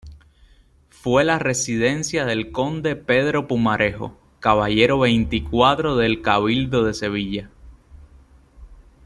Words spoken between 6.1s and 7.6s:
Cabildo de Sevilla.